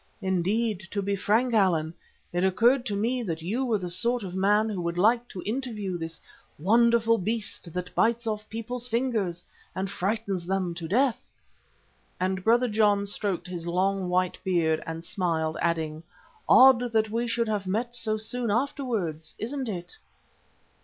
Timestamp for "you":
3.43-3.63